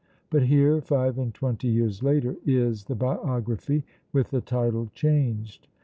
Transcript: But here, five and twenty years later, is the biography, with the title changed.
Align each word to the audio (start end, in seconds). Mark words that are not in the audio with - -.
But 0.31 0.41
here, 0.47 0.81
five 0.81 1.19
and 1.19 1.31
twenty 1.31 1.67
years 1.67 2.01
later, 2.01 2.35
is 2.43 2.85
the 2.85 2.95
biography, 2.95 3.83
with 4.11 4.31
the 4.31 4.41
title 4.41 4.89
changed. 4.95 5.67